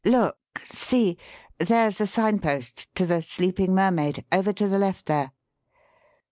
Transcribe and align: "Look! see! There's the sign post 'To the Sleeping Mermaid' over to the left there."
"Look! 0.03 0.35
see! 0.65 1.15
There's 1.59 1.99
the 1.99 2.07
sign 2.07 2.39
post 2.39 2.87
'To 2.95 3.05
the 3.05 3.21
Sleeping 3.21 3.75
Mermaid' 3.75 4.25
over 4.31 4.51
to 4.51 4.67
the 4.67 4.79
left 4.79 5.05
there." 5.05 5.31